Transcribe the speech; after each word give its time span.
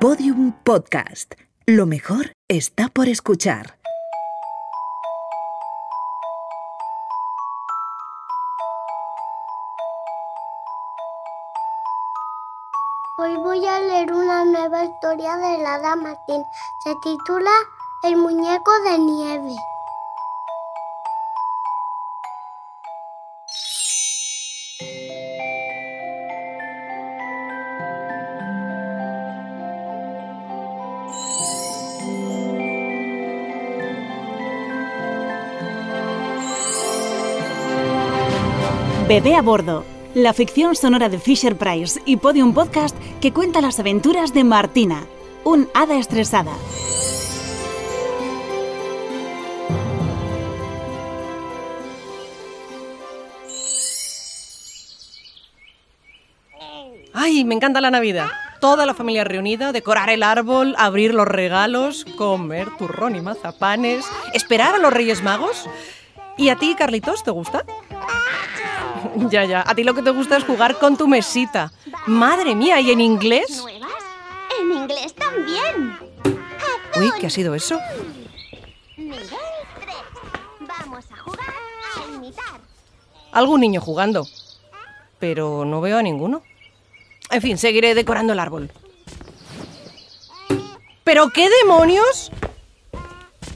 Podium 0.00 0.52
Podcast. 0.52 1.34
Lo 1.66 1.84
mejor 1.84 2.36
está 2.46 2.88
por 2.88 3.08
escuchar. 3.08 3.78
Hoy 13.18 13.34
voy 13.38 13.66
a 13.66 13.80
leer 13.80 14.12
una 14.12 14.44
nueva 14.44 14.84
historia 14.84 15.36
de 15.36 15.58
la 15.58 15.74
Hada 15.74 15.96
Martín. 15.96 16.44
Se 16.84 16.94
titula 17.02 17.50
El 18.04 18.14
muñeco 18.18 18.70
de 18.84 18.98
nieve. 18.98 19.56
Bebé 39.08 39.36
a 39.36 39.40
bordo, 39.40 39.86
la 40.12 40.34
ficción 40.34 40.76
sonora 40.76 41.08
de 41.08 41.18
Fisher 41.18 41.56
Price 41.56 41.98
y 42.04 42.18
Podium 42.18 42.52
Podcast 42.52 42.94
que 43.22 43.32
cuenta 43.32 43.62
las 43.62 43.80
aventuras 43.80 44.34
de 44.34 44.44
Martina, 44.44 45.06
un 45.44 45.66
hada 45.72 45.96
estresada. 45.98 46.52
Ay, 57.14 57.46
me 57.46 57.54
encanta 57.54 57.80
la 57.80 57.90
Navidad. 57.90 58.28
Toda 58.60 58.84
la 58.84 58.92
familia 58.92 59.24
reunida, 59.24 59.72
decorar 59.72 60.10
el 60.10 60.22
árbol, 60.22 60.74
abrir 60.76 61.14
los 61.14 61.26
regalos, 61.26 62.04
comer 62.18 62.68
turrón 62.76 63.16
y 63.16 63.22
mazapanes, 63.22 64.04
esperar 64.34 64.74
a 64.74 64.78
los 64.78 64.92
Reyes 64.92 65.22
Magos. 65.22 65.66
¿Y 66.36 66.50
a 66.50 66.56
ti, 66.56 66.74
Carlitos, 66.76 67.24
te 67.24 67.30
gusta? 67.30 67.64
Ya, 69.30 69.44
ya. 69.44 69.64
A 69.66 69.74
ti 69.74 69.84
lo 69.84 69.94
que 69.94 70.02
te 70.02 70.10
gusta 70.10 70.36
es 70.36 70.44
jugar 70.44 70.78
con 70.78 70.96
tu 70.96 71.06
mesita. 71.06 71.72
Madre 72.06 72.54
mía, 72.54 72.80
¿y 72.80 72.90
en 72.90 73.00
inglés? 73.00 73.58
¿Nuevas? 73.62 73.90
En 74.60 74.72
inglés 74.72 75.14
también. 75.14 75.98
Uy, 76.96 77.12
¿qué 77.20 77.26
ha 77.26 77.30
sido 77.30 77.54
eso? 77.54 77.78
Nivel 78.96 79.20
3. 79.20 79.36
Vamos 80.60 81.04
a 81.12 81.16
jugar 81.16 81.54
a 81.96 82.14
imitar. 82.14 82.60
Algún 83.32 83.60
niño 83.60 83.80
jugando. 83.80 84.26
Pero 85.18 85.64
no 85.64 85.80
veo 85.80 85.98
a 85.98 86.02
ninguno. 86.02 86.42
En 87.30 87.42
fin, 87.42 87.58
seguiré 87.58 87.94
decorando 87.94 88.32
el 88.32 88.38
árbol. 88.38 88.70
¿Pero 91.04 91.30
qué 91.30 91.48
demonios? 91.62 92.30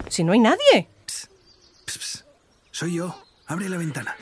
Si 0.09 0.25
no 0.25 0.33
hay 0.33 0.41
nadie. 0.41 0.89
Pss, 1.07 1.29
pss. 1.87 2.25
Soy 2.71 2.95
yo. 2.95 3.15
Abre 3.47 3.69
la 3.69 3.77
ventana. 3.77 4.17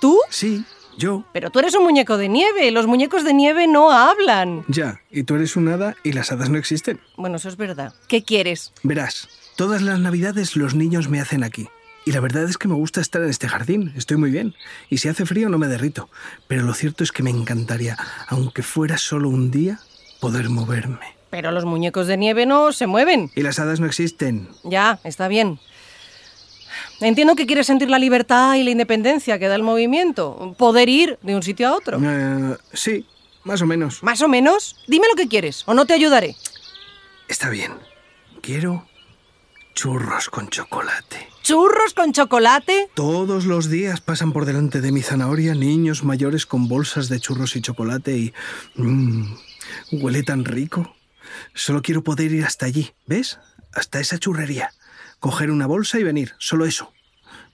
¿Tú? 0.00 0.18
Sí, 0.30 0.64
yo. 0.96 1.24
Pero 1.32 1.50
tú 1.50 1.58
eres 1.58 1.74
un 1.74 1.84
muñeco 1.84 2.16
de 2.16 2.28
nieve. 2.28 2.70
Los 2.70 2.86
muñecos 2.86 3.24
de 3.24 3.34
nieve 3.34 3.66
no 3.66 3.90
hablan. 3.92 4.64
Ya. 4.68 5.00
Y 5.10 5.22
tú 5.22 5.36
eres 5.36 5.56
un 5.56 5.68
hada 5.68 5.96
y 6.02 6.12
las 6.12 6.32
hadas 6.32 6.50
no 6.50 6.58
existen. 6.58 7.00
Bueno, 7.16 7.36
eso 7.36 7.48
es 7.48 7.56
verdad. 7.56 7.94
¿Qué 8.08 8.22
quieres? 8.22 8.72
Verás, 8.82 9.28
todas 9.56 9.82
las 9.82 9.98
navidades 10.00 10.56
los 10.56 10.74
niños 10.74 11.08
me 11.08 11.20
hacen 11.20 11.44
aquí. 11.44 11.68
Y 12.04 12.12
la 12.12 12.20
verdad 12.20 12.44
es 12.44 12.56
que 12.56 12.68
me 12.68 12.74
gusta 12.74 13.00
estar 13.00 13.22
en 13.22 13.28
este 13.28 13.48
jardín. 13.48 13.92
Estoy 13.94 14.16
muy 14.16 14.30
bien. 14.30 14.54
Y 14.88 14.98
si 14.98 15.08
hace 15.08 15.26
frío 15.26 15.48
no 15.48 15.58
me 15.58 15.68
derrito. 15.68 16.08
Pero 16.46 16.62
lo 16.62 16.72
cierto 16.72 17.04
es 17.04 17.12
que 17.12 17.22
me 17.22 17.30
encantaría, 17.30 17.98
aunque 18.28 18.62
fuera 18.62 18.96
solo 18.96 19.28
un 19.28 19.50
día, 19.50 19.80
poder 20.20 20.48
moverme. 20.48 21.18
Pero 21.30 21.50
los 21.50 21.66
muñecos 21.66 22.06
de 22.06 22.16
nieve 22.16 22.46
no 22.46 22.72
se 22.72 22.86
mueven. 22.86 23.30
Y 23.34 23.42
las 23.42 23.58
hadas 23.58 23.80
no 23.80 23.86
existen. 23.86 24.48
Ya, 24.64 24.98
está 25.04 25.28
bien. 25.28 25.60
Entiendo 27.00 27.36
que 27.36 27.46
quieres 27.46 27.66
sentir 27.66 27.90
la 27.90 27.98
libertad 27.98 28.54
y 28.54 28.64
la 28.64 28.70
independencia 28.70 29.38
que 29.38 29.48
da 29.48 29.54
el 29.54 29.62
movimiento. 29.62 30.54
Poder 30.58 30.88
ir 30.88 31.18
de 31.22 31.36
un 31.36 31.42
sitio 31.42 31.68
a 31.68 31.74
otro. 31.74 32.00
Eh, 32.02 32.56
sí, 32.72 33.06
más 33.44 33.62
o 33.62 33.66
menos. 33.66 34.02
Más 34.02 34.20
o 34.20 34.28
menos. 34.28 34.76
Dime 34.88 35.06
lo 35.08 35.14
que 35.14 35.28
quieres 35.28 35.62
o 35.66 35.74
no 35.74 35.86
te 35.86 35.94
ayudaré. 35.94 36.34
Está 37.28 37.50
bien. 37.50 37.72
Quiero 38.40 38.86
churros 39.74 40.28
con 40.28 40.48
chocolate. 40.48 41.28
¿Churros 41.42 41.94
con 41.94 42.12
chocolate? 42.12 42.88
Todos 42.94 43.46
los 43.46 43.70
días 43.70 44.00
pasan 44.00 44.32
por 44.32 44.44
delante 44.44 44.80
de 44.80 44.90
mi 44.90 45.02
zanahoria 45.02 45.54
niños 45.54 46.02
mayores 46.02 46.46
con 46.46 46.68
bolsas 46.68 47.08
de 47.08 47.20
churros 47.20 47.54
y 47.54 47.62
chocolate 47.62 48.16
y... 48.16 48.34
mmm, 48.74 49.36
huele 49.92 50.24
tan 50.24 50.44
rico. 50.44 50.96
Solo 51.54 51.80
quiero 51.80 52.02
poder 52.02 52.32
ir 52.32 52.44
hasta 52.44 52.66
allí, 52.66 52.90
¿ves? 53.06 53.38
Hasta 53.72 54.00
esa 54.00 54.18
churrería. 54.18 54.72
Coger 55.20 55.50
una 55.50 55.66
bolsa 55.66 55.98
y 55.98 56.04
venir, 56.04 56.34
solo 56.38 56.64
eso. 56.64 56.92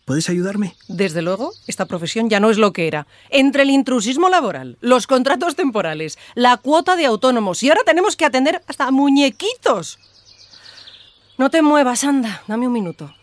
¿Puedes 0.04 0.28
ayudarme? 0.28 0.76
Desde 0.86 1.22
luego, 1.22 1.52
esta 1.66 1.86
profesión 1.86 2.28
ya 2.28 2.38
no 2.38 2.50
es 2.50 2.58
lo 2.58 2.74
que 2.74 2.86
era. 2.86 3.06
Entre 3.30 3.62
el 3.62 3.70
intrusismo 3.70 4.28
laboral, 4.28 4.76
los 4.82 5.06
contratos 5.06 5.56
temporales, 5.56 6.18
la 6.34 6.58
cuota 6.58 6.94
de 6.94 7.06
autónomos 7.06 7.62
y 7.62 7.70
ahora 7.70 7.80
tenemos 7.86 8.14
que 8.16 8.26
atender 8.26 8.62
hasta 8.66 8.90
muñequitos. 8.90 9.98
No 11.38 11.48
te 11.48 11.62
muevas, 11.62 12.04
anda, 12.04 12.42
dame 12.46 12.66
un 12.66 12.72
minuto. 12.74 13.14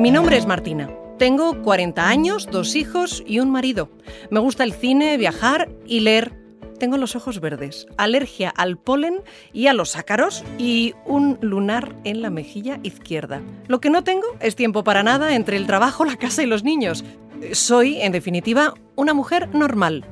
Mi 0.00 0.10
nombre 0.10 0.38
es 0.38 0.46
Martina. 0.46 0.88
Tengo 1.18 1.60
40 1.60 2.08
años, 2.08 2.48
dos 2.50 2.74
hijos 2.74 3.22
y 3.26 3.38
un 3.38 3.50
marido. 3.50 3.90
Me 4.30 4.40
gusta 4.40 4.64
el 4.64 4.72
cine, 4.72 5.18
viajar 5.18 5.68
y 5.84 6.00
leer. 6.00 6.32
Tengo 6.78 6.96
los 6.96 7.16
ojos 7.16 7.38
verdes, 7.38 7.86
alergia 7.98 8.48
al 8.48 8.78
polen 8.78 9.20
y 9.52 9.66
a 9.66 9.74
los 9.74 9.96
ácaros 9.96 10.42
y 10.56 10.94
un 11.04 11.36
lunar 11.42 11.94
en 12.04 12.22
la 12.22 12.30
mejilla 12.30 12.80
izquierda. 12.82 13.42
Lo 13.68 13.82
que 13.82 13.90
no 13.90 14.02
tengo 14.02 14.26
es 14.40 14.56
tiempo 14.56 14.84
para 14.84 15.02
nada 15.02 15.34
entre 15.34 15.58
el 15.58 15.66
trabajo, 15.66 16.06
la 16.06 16.16
casa 16.16 16.42
y 16.42 16.46
los 16.46 16.64
niños. 16.64 17.04
Soy, 17.52 18.00
en 18.00 18.12
definitiva, 18.12 18.72
una 18.96 19.12
mujer 19.12 19.54
normal, 19.54 20.06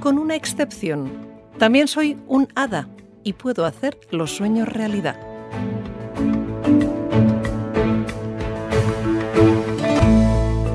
con 0.00 0.18
una 0.18 0.36
excepción. 0.36 1.12
También 1.58 1.86
soy 1.86 2.16
un 2.28 2.48
hada 2.54 2.88
y 3.24 3.34
puedo 3.34 3.66
hacer 3.66 4.00
los 4.10 4.30
sueños 4.30 4.70
realidad. 4.70 5.31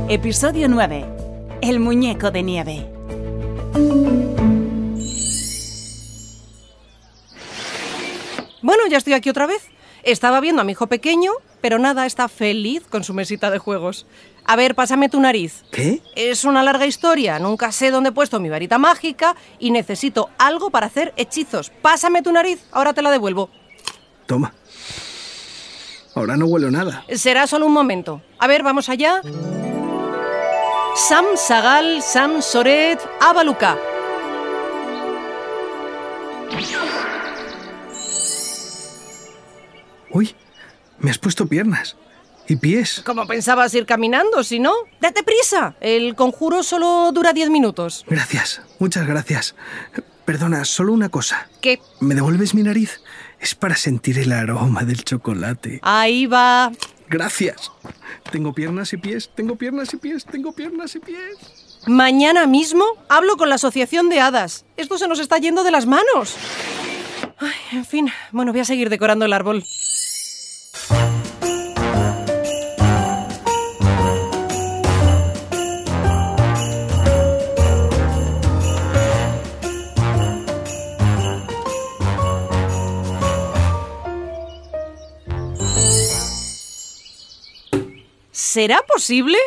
Episodio 0.10 0.70
9. 0.70 1.06
El 1.60 1.82
muñeco 1.82 2.32
de 2.32 2.42
nieve. 2.42 2.88
Bueno, 8.62 8.84
ya 8.90 9.00
estoy 9.00 9.12
aquí 9.12 9.30
otra 9.30 9.48
vez. 9.48 9.68
Estaba 10.04 10.40
viendo 10.40 10.62
a 10.62 10.64
mi 10.64 10.72
hijo 10.72 10.88
pequeño, 10.88 11.34
pero 11.60 11.78
nada, 11.78 12.06
está 12.06 12.30
feliz 12.30 12.84
con 12.90 13.04
su 13.04 13.14
mesita 13.14 13.52
de 13.52 13.58
juegos. 13.58 14.06
A 14.46 14.56
ver, 14.56 14.76
pásame 14.76 15.10
tu 15.10 15.20
nariz. 15.20 15.66
¿Qué? 15.74 16.02
Es 16.16 16.46
una 16.46 16.64
larga 16.64 16.86
historia, 16.86 17.38
nunca 17.38 17.74
sé 17.74 17.92
dónde 17.92 18.12
he 18.12 18.14
puesto 18.14 18.40
mi 18.40 18.48
varita 18.48 18.78
mágica 18.78 19.36
y 19.60 19.72
necesito 19.72 20.30
algo 20.38 20.70
para 20.70 20.86
hacer 20.86 21.14
hechizos. 21.18 21.70
Pásame 21.82 22.22
tu 22.22 22.32
nariz, 22.32 22.66
ahora 22.72 22.94
te 22.94 23.02
la 23.02 23.12
devuelvo. 23.12 23.50
Toma. 24.26 24.54
Ahora 26.16 26.38
no 26.38 26.46
huelo 26.46 26.72
nada. 26.72 27.04
Será 27.14 27.46
solo 27.46 27.66
un 27.66 27.74
momento. 27.74 28.22
A 28.40 28.48
ver, 28.48 28.64
vamos 28.64 28.88
allá. 28.88 29.22
Sam 30.98 31.26
Sagal, 31.38 32.02
Sam 32.02 32.42
Soret, 32.42 33.00
Abaluka. 33.22 33.78
Uy, 40.10 40.36
me 40.98 41.12
has 41.12 41.20
puesto 41.20 41.46
piernas. 41.46 41.96
Y 42.48 42.56
pies. 42.56 43.04
¿Cómo 43.06 43.28
pensabas 43.28 43.76
ir 43.76 43.86
caminando, 43.86 44.44
si 44.44 44.60
no? 44.60 44.74
¡Date 45.00 45.22
prisa! 45.22 45.76
El 45.82 46.16
conjuro 46.16 46.64
solo 46.64 47.12
dura 47.14 47.32
10 47.32 47.52
minutos. 47.52 48.04
Gracias, 48.08 48.64
muchas 48.80 49.06
gracias. 49.06 49.54
Perdona, 50.26 50.66
solo 50.66 50.94
una 50.94 51.10
cosa. 51.10 51.48
¿Qué? 51.62 51.80
¿Me 52.00 52.16
devuelves 52.16 52.56
mi 52.56 52.64
nariz? 52.64 53.02
Es 53.40 53.54
para 53.54 53.76
sentir 53.76 54.18
el 54.18 54.32
aroma 54.32 54.84
del 54.84 55.04
chocolate. 55.04 55.80
Ahí 55.84 56.26
va. 56.26 56.72
Gracias. 57.08 57.72
Tengo 58.32 58.54
piernas 58.54 58.94
y 58.94 58.98
pies, 58.98 59.30
tengo 59.36 59.56
piernas 59.56 59.94
y 59.94 59.98
pies, 59.98 60.26
tengo 60.26 60.52
piernas 60.54 60.96
y 60.96 61.00
pies. 61.00 61.80
Mañana 61.88 62.48
mismo 62.48 62.86
hablo 63.10 63.38
con 63.38 63.50
la 63.50 63.56
Asociación 63.56 64.10
de 64.10 64.20
Hadas. 64.20 64.66
Esto 64.76 64.98
se 64.98 65.08
nos 65.08 65.20
está 65.20 65.38
yendo 65.38 65.64
de 65.64 65.72
las 65.72 65.86
manos. 65.86 66.36
Ay, 67.38 67.54
en 67.72 67.86
fin, 67.86 68.10
bueno, 68.32 68.52
voy 68.52 68.62
a 68.62 68.66
seguir 68.66 68.90
decorando 68.90 69.26
el 69.26 69.34
árbol. 69.34 69.64
¿Será 88.48 88.82
posible? 88.82 89.38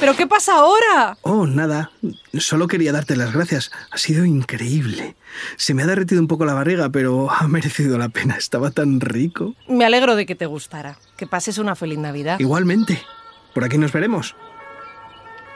¿Pero 0.00 0.16
qué 0.16 0.26
pasa 0.26 0.56
ahora? 0.56 1.16
Oh, 1.22 1.46
nada. 1.46 1.92
Solo 2.34 2.66
quería 2.66 2.90
darte 2.90 3.14
las 3.14 3.32
gracias. 3.32 3.70
Ha 3.92 3.98
sido 3.98 4.24
increíble. 4.24 5.14
Se 5.56 5.74
me 5.74 5.84
ha 5.84 5.86
derretido 5.86 6.20
un 6.20 6.26
poco 6.26 6.44
la 6.44 6.54
barriga, 6.54 6.88
pero 6.90 7.30
ha 7.30 7.46
merecido 7.46 7.98
la 7.98 8.08
pena. 8.08 8.34
Estaba 8.34 8.72
tan 8.72 9.00
rico. 9.00 9.54
Me 9.68 9.84
alegro 9.84 10.16
de 10.16 10.26
que 10.26 10.34
te 10.34 10.46
gustara. 10.46 10.98
Que 11.16 11.28
pases 11.28 11.58
una 11.58 11.76
feliz 11.76 12.00
Navidad. 12.00 12.40
Igualmente. 12.40 13.00
Por 13.54 13.62
aquí 13.62 13.78
nos 13.78 13.92
veremos. 13.92 14.34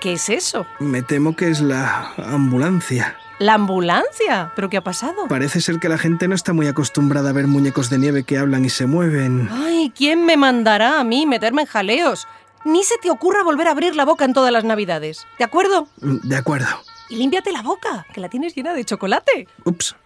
¿Qué 0.01 0.13
es 0.13 0.29
eso? 0.29 0.65
Me 0.79 1.03
temo 1.03 1.35
que 1.35 1.51
es 1.51 1.61
la 1.61 2.13
ambulancia. 2.19 3.17
¿La 3.43 3.55
ambulancia? 3.55 4.53
¿Pero 4.55 4.71
qué 4.71 4.77
ha 4.77 4.85
pasado? 4.85 5.27
Parece 5.29 5.61
ser 5.61 5.81
que 5.81 5.89
la 5.89 5.99
gente 5.99 6.29
no 6.29 6.35
está 6.37 6.53
muy 6.53 6.69
acostumbrada 6.69 7.31
a 7.31 7.33
ver 7.33 7.49
muñecos 7.49 7.91
de 7.91 7.99
nieve 7.99 8.23
que 8.23 8.39
hablan 8.39 8.65
y 8.65 8.71
se 8.71 8.87
mueven. 8.87 9.49
Ay, 9.51 9.93
¿quién 9.97 10.25
me 10.25 10.37
mandará 10.37 11.01
a 11.01 11.05
mí 11.05 11.27
meterme 11.27 11.63
en 11.63 11.67
jaleos? 11.67 12.29
Ni 12.65 12.85
se 12.85 12.99
te 12.99 13.11
ocurra 13.11 13.43
volver 13.43 13.67
a 13.67 13.73
abrir 13.73 13.97
la 13.97 14.05
boca 14.05 14.25
en 14.25 14.33
todas 14.33 14.53
las 14.53 14.63
navidades. 14.63 15.27
¿De 15.41 15.45
acuerdo? 15.45 15.89
De 15.97 16.37
acuerdo. 16.37 16.69
Y 17.11 17.17
límpiate 17.17 17.51
la 17.51 17.63
boca, 17.63 18.07
que 18.15 18.21
la 18.21 18.29
tienes 18.29 18.55
llena 18.55 18.75
de 18.75 18.85
chocolate. 18.85 19.49
Ups. 19.65 19.97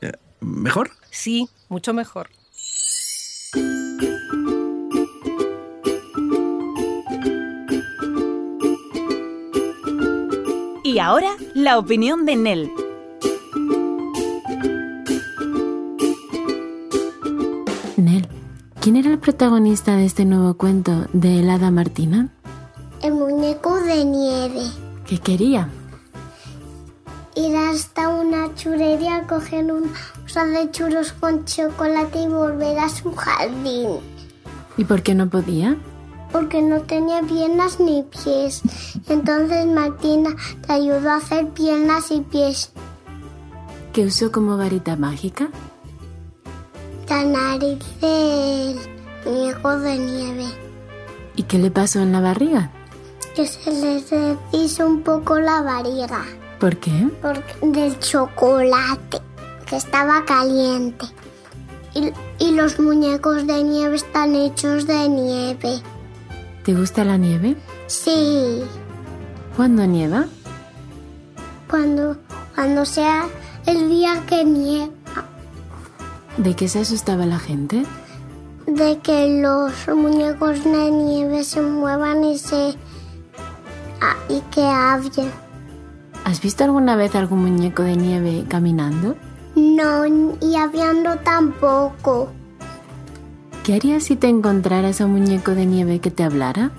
Eh, 0.00 0.12
¿Mejor? 0.38 0.92
Sí, 1.10 1.48
mucho 1.68 1.92
mejor. 1.92 2.30
Y 10.94 11.00
ahora, 11.00 11.30
la 11.54 11.76
opinión 11.76 12.24
de 12.24 12.36
Nell. 12.36 12.70
Nel, 17.96 18.28
¿quién 18.80 18.94
era 18.94 19.10
el 19.10 19.18
protagonista 19.18 19.96
de 19.96 20.04
este 20.04 20.24
nuevo 20.24 20.54
cuento 20.54 21.06
de 21.12 21.40
El 21.40 21.50
Hada 21.50 21.72
Martina? 21.72 22.28
El 23.02 23.14
muñeco 23.14 23.74
de 23.80 24.04
nieve. 24.04 24.62
¿Qué 25.04 25.18
quería? 25.18 25.68
Ir 27.34 27.56
hasta 27.56 28.10
una 28.10 28.54
churería 28.54 29.16
a 29.16 29.26
coger 29.26 29.72
un 29.72 29.90
bolsa 30.20 30.44
de 30.44 30.70
churros 30.70 31.10
con 31.10 31.44
chocolate 31.44 32.22
y 32.22 32.28
volver 32.28 32.78
a 32.78 32.88
su 32.88 33.12
jardín. 33.12 33.98
¿Y 34.76 34.84
por 34.84 35.02
qué 35.02 35.16
no 35.16 35.28
podía? 35.28 35.76
Porque 36.34 36.60
no 36.60 36.80
tenía 36.80 37.22
piernas 37.22 37.78
ni 37.78 38.02
pies. 38.02 38.62
Entonces 39.08 39.66
Martina 39.66 40.34
te 40.66 40.72
ayudó 40.72 41.10
a 41.10 41.18
hacer 41.18 41.48
piernas 41.50 42.10
y 42.10 42.22
pies. 42.22 42.72
¿Qué 43.92 44.06
usó 44.06 44.32
como 44.32 44.56
varita 44.56 44.96
mágica? 44.96 45.48
La 47.08 47.22
nariz 47.22 47.78
del 48.00 48.80
muñeco 49.24 49.78
de 49.78 49.96
nieve. 49.96 50.46
¿Y 51.36 51.44
qué 51.44 51.56
le 51.58 51.70
pasó 51.70 52.00
en 52.00 52.10
la 52.10 52.20
barriga? 52.20 52.72
Que 53.36 53.46
se 53.46 53.70
les 53.70 54.10
deshizo 54.10 54.88
un 54.88 55.02
poco 55.02 55.38
la 55.38 55.62
barriga. 55.62 56.24
¿Por 56.58 56.76
qué? 56.78 57.10
Porque 57.22 57.54
del 57.62 57.96
chocolate, 58.00 59.20
que 59.66 59.76
estaba 59.76 60.24
caliente. 60.24 61.06
Y, 61.94 62.12
y 62.40 62.50
los 62.50 62.80
muñecos 62.80 63.46
de 63.46 63.62
nieve 63.62 63.94
están 63.94 64.34
hechos 64.34 64.88
de 64.88 65.08
nieve. 65.08 65.80
¿Te 66.64 66.74
gusta 66.74 67.04
la 67.04 67.16
nieve? 67.16 67.56
Sí, 67.86 68.62
¿Cuándo 69.56 69.86
nieva? 69.86 70.26
cuando, 71.68 72.16
cuando 72.54 72.84
sea 72.84 73.26
el 73.66 73.88
día 73.88 74.22
que 74.26 74.44
nieva, 74.44 74.88
¿De 76.36 76.54
qué 76.56 76.68
se 76.68 76.80
asustaba 76.80 77.26
la 77.26 77.38
gente? 77.38 77.84
de 78.66 78.98
que 79.00 79.40
los 79.42 79.72
muñecos 79.94 80.64
de 80.64 80.90
nieve 80.90 81.44
se 81.44 81.60
muevan 81.60 82.24
y 82.24 82.38
se 82.38 82.74
ah, 84.00 84.16
y 84.28 84.40
que 84.50 84.62
hablen. 84.62 85.30
¿Has 86.24 86.40
visto 86.40 86.64
alguna 86.64 86.96
vez 86.96 87.14
algún 87.14 87.42
muñeco 87.42 87.82
de 87.82 87.96
nieve 87.96 88.44
caminando? 88.48 89.16
No, 89.54 90.06
y 90.40 90.56
hablando 90.56 91.16
tampoco. 91.22 92.30
¿Qué 93.64 93.72
harías 93.72 94.02
si 94.02 94.16
te 94.16 94.28
encontraras 94.28 95.00
a 95.00 95.06
un 95.06 95.12
muñeco 95.12 95.52
de 95.52 95.64
nieve 95.64 95.98
que 95.98 96.10
te 96.10 96.22
hablara? 96.22 96.72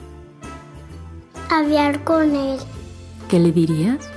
Hablar 1.50 2.04
con 2.04 2.36
él. 2.36 2.60
¿Qué 3.28 3.40
le 3.40 3.52
dirías? 3.52 4.08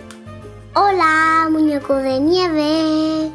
Hola, 0.74 1.48
muñeco 1.50 1.94
de 1.94 2.20
nieve. 2.20 3.30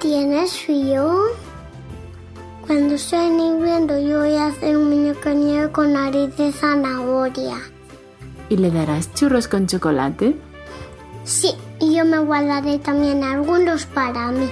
¿Tienes 0.00 0.60
frío? 0.60 1.12
Cuando 2.64 2.94
estoy 2.94 3.26
hirviendo 3.26 3.98
yo 3.98 4.20
voy 4.20 4.36
a 4.36 4.46
hacer 4.46 4.76
un 4.76 4.90
muñeco 4.90 5.30
de 5.30 5.34
nieve 5.34 5.72
con 5.72 5.94
nariz 5.94 6.36
de 6.36 6.52
zanahoria. 6.52 7.56
¿Y 8.48 8.58
le 8.58 8.70
darás 8.70 9.12
churros 9.12 9.48
con 9.48 9.66
chocolate? 9.66 10.36
Sí, 11.24 11.52
y 11.80 11.96
yo 11.96 12.04
me 12.04 12.20
guardaré 12.20 12.78
también 12.78 13.24
algunos 13.24 13.86
para 13.86 14.30
mí. 14.30 14.48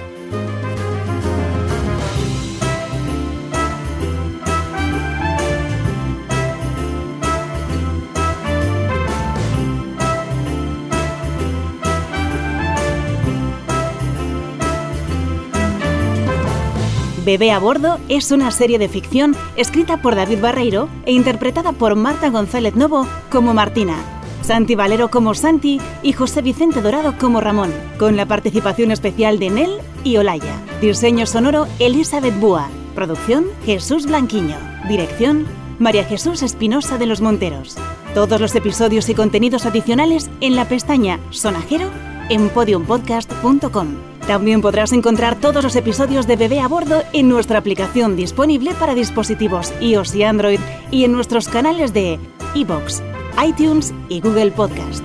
Bebé 17.31 17.51
a 17.51 17.59
bordo 17.59 17.97
es 18.09 18.29
una 18.31 18.51
serie 18.51 18.77
de 18.77 18.89
ficción 18.89 19.37
escrita 19.55 20.01
por 20.01 20.17
David 20.17 20.41
Barreiro 20.41 20.89
e 21.05 21.13
interpretada 21.13 21.71
por 21.71 21.95
Marta 21.95 22.29
González 22.29 22.75
Novo 22.75 23.07
como 23.29 23.53
Martina, 23.53 23.95
Santi 24.41 24.75
Valero 24.75 25.09
como 25.09 25.33
Santi 25.33 25.79
y 26.03 26.11
José 26.11 26.41
Vicente 26.41 26.81
Dorado 26.81 27.15
como 27.17 27.39
Ramón, 27.39 27.71
con 27.97 28.17
la 28.17 28.25
participación 28.25 28.91
especial 28.91 29.39
de 29.39 29.49
Nel 29.49 29.77
y 30.03 30.17
Olaya. 30.17 30.57
Diseño 30.81 31.25
sonoro 31.25 31.67
Elizabeth 31.79 32.37
Búa. 32.37 32.67
Producción 32.95 33.45
Jesús 33.65 34.07
Blanquiño. 34.07 34.57
Dirección 34.89 35.47
María 35.79 36.03
Jesús 36.03 36.43
Espinosa 36.43 36.97
de 36.97 37.05
los 37.05 37.21
Monteros. 37.21 37.77
Todos 38.13 38.41
los 38.41 38.53
episodios 38.55 39.07
y 39.07 39.15
contenidos 39.15 39.65
adicionales 39.65 40.29
en 40.41 40.57
la 40.57 40.67
pestaña 40.67 41.17
Sonajero 41.29 41.87
en 42.27 42.49
podiumpodcast.com. 42.49 44.10
También 44.27 44.61
podrás 44.61 44.93
encontrar 44.93 45.35
todos 45.35 45.63
los 45.63 45.75
episodios 45.75 46.27
de 46.27 46.35
Bebé 46.35 46.59
a 46.59 46.67
Bordo 46.67 47.03
en 47.13 47.27
nuestra 47.27 47.59
aplicación 47.59 48.15
disponible 48.15 48.73
para 48.75 48.95
dispositivos 48.95 49.73
iOS 49.81 50.15
y 50.15 50.23
Android 50.23 50.59
y 50.91 51.05
en 51.05 51.11
nuestros 51.11 51.47
canales 51.47 51.93
de 51.93 52.19
iBox, 52.53 53.01
iTunes 53.43 53.93
y 54.09 54.21
Google 54.21 54.51
Podcast. 54.51 55.03